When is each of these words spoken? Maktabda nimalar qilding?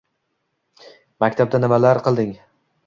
Maktabda 1.25 1.63
nimalar 1.63 2.03
qilding? 2.09 2.37